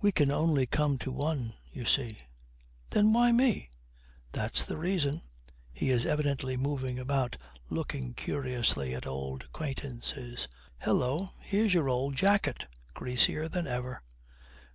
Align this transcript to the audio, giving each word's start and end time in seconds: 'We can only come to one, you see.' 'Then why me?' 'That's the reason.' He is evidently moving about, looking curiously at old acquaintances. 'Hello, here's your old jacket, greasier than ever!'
'We 0.00 0.12
can 0.12 0.30
only 0.30 0.66
come 0.66 0.96
to 1.00 1.12
one, 1.12 1.52
you 1.70 1.84
see.' 1.84 2.16
'Then 2.88 3.12
why 3.12 3.30
me?' 3.30 3.68
'That's 4.32 4.64
the 4.64 4.78
reason.' 4.78 5.20
He 5.70 5.90
is 5.90 6.06
evidently 6.06 6.56
moving 6.56 6.98
about, 6.98 7.36
looking 7.68 8.14
curiously 8.14 8.94
at 8.94 9.06
old 9.06 9.42
acquaintances. 9.42 10.48
'Hello, 10.78 11.34
here's 11.40 11.74
your 11.74 11.90
old 11.90 12.16
jacket, 12.16 12.64
greasier 12.94 13.50
than 13.50 13.66
ever!' 13.66 14.02